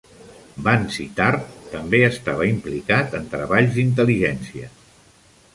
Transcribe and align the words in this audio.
Vansittart 0.67 1.43
també 1.75 2.01
estava 2.07 2.49
implicat 2.53 3.15
en 3.21 3.29
treballs 3.37 3.77
d'intel·ligència. 3.77 4.73